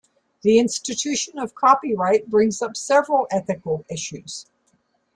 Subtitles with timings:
[0.41, 4.47] The institution of copyright brings up several ethical issues.